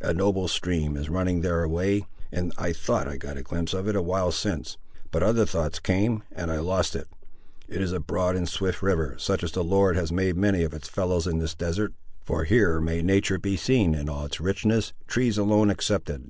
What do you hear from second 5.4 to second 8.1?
thoughts came, and I lost it. It is a